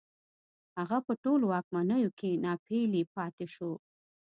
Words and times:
هغه 0.77 0.97
په 1.05 1.13
ټولو 1.23 1.43
واکمنیو 1.53 2.09
کې 2.19 2.39
ناپېیلی 2.43 3.03
پاتې 3.15 3.45
شو 3.53 3.71